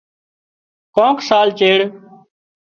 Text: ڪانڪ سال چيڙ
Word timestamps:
ڪانڪ 0.95 1.17
سال 1.27 1.47
چيڙ 1.59 1.79